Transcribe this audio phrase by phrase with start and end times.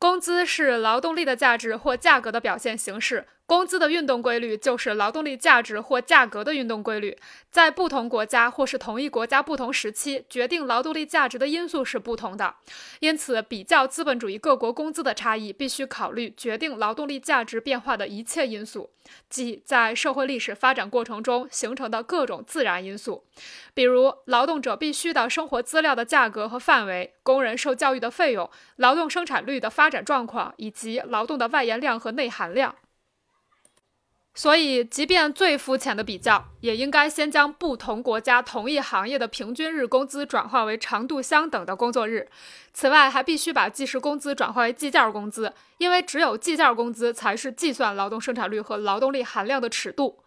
[0.00, 3.26] 工资是劳动力的价值或价格的表现形式。
[3.50, 7.18] 工资的运动规律就是劳动力价值或价格的运动规律。
[7.50, 12.54] 在不同国家或是同一国家不同时期，决定劳动力价值的因素是不同的。
[13.00, 18.90] 因此，比较资本主义各国工资的差异，必须考虑决定劳动力价值变化的一切因素，
[19.28, 23.24] 即在社会历史发展过程中形成的各种自然因素，
[23.74, 32.76] 比如劳动者必须的生活资料的价格和范围、工人受教育的费用、劳动生产率的发展状况以及劳动的外延量和内含量。
[34.40, 42.26] 所以，即便最肤浅的比较，也应该先将不同国家同一行业的平均日工资转化为长度相等的工作日。
[42.72, 50.20] 此外，还必须把计时工资转化为计件工资，因为只有计件工资才是计算劳动生产率和劳动力含量的尺度。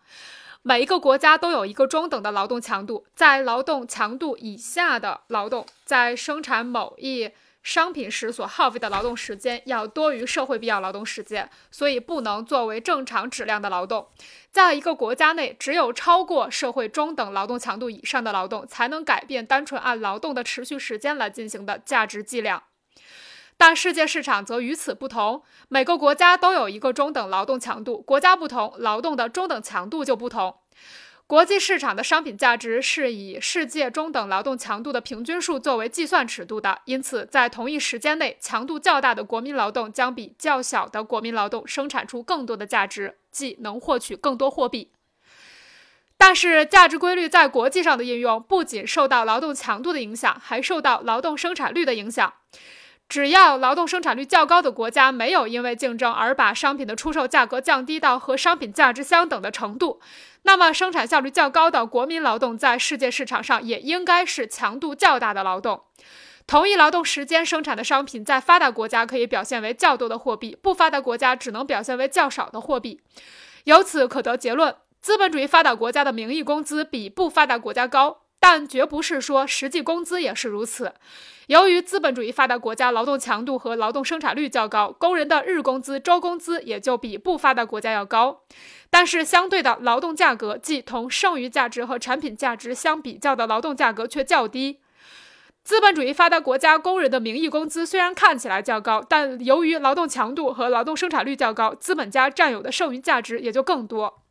[0.61, 7.31] 每一个国家都有一个中等的劳动强度，在劳动强度以下的劳动，在生产某一。
[7.63, 14.09] 商品时所耗费的劳动时间要多于社会必要劳动时间，所以不能作为正常质量的劳动。
[14.51, 22.63] 在一个国家内，只有超过社会中等劳动强度以上的劳动，才能改变单纯按劳动的持续时间来进行的价值计量。
[23.55, 30.57] 但世界市场则与此不同，每个国家都有一个中等劳动强度，国家不同，劳动的中等强度就不同。
[31.33, 44.91] 国际市场的商品价值是以世界中等劳动强度的平均数作为计算尺度的，因此在同一时间内，强度较大的国民劳动将比较小的国民劳动生产出更多的价值，即能获取更多货币。
[46.19, 52.31] 但是，价值规律在国际上的应用不仅受到劳动强度的影响，还受到劳动生产率的影响。
[53.09, 60.01] 只要劳动生产率较高的国家没有因为竞争而把商品的出售价格降低到和商品价值相等的程度，
[60.41, 65.83] 那么生产效率较高的国民劳动在世界市场上也应该是强度较大的劳动。
[66.47, 72.99] 同一劳动时间生产的商品，在发达国家可以表现为较多的货币，不发达国家只能表现为较少的货币。
[73.65, 78.22] 由此可得结论：资本主义发达国家的名义工资比不发达国家高。
[78.43, 80.95] 但绝不是说实际工资也是如此。
[81.47, 88.41] 由于资本主义发达国家劳动强度和劳动生产率较高，工人的日工资、周工资也就比不发达国家要高。
[88.89, 94.81] 但是相对的劳动价格，即同剩余价值和产品价值相比较的劳动价格却较低。
[95.63, 104.22] 资本主义发达国家工人的名义工资虽然看起来较高，但由于劳动强度和劳动生产率较高，资本家占有的剩余价值也就更多。